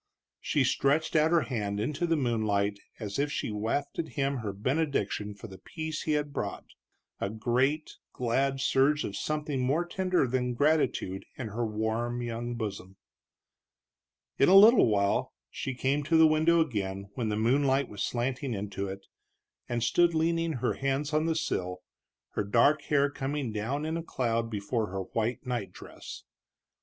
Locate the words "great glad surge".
7.29-9.03